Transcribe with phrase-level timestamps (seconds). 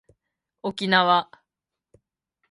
[0.63, 1.29] おきなわ